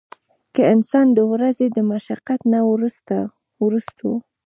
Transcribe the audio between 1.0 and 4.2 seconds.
د ورځې د مشقت نه وروستو